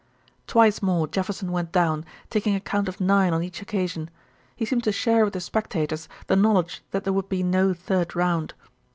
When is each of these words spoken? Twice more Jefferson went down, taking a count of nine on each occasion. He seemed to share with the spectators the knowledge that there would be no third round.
Twice 0.47 0.81
more 0.81 1.05
Jefferson 1.05 1.51
went 1.51 1.71
down, 1.71 2.05
taking 2.31 2.55
a 2.55 2.59
count 2.59 2.89
of 2.89 2.99
nine 2.99 3.35
on 3.35 3.43
each 3.43 3.61
occasion. 3.61 4.09
He 4.55 4.65
seemed 4.65 4.83
to 4.85 4.91
share 4.91 5.23
with 5.23 5.33
the 5.33 5.39
spectators 5.39 6.09
the 6.25 6.35
knowledge 6.35 6.81
that 6.89 7.03
there 7.03 7.13
would 7.13 7.29
be 7.29 7.43
no 7.43 7.75
third 7.75 8.15
round. 8.15 8.55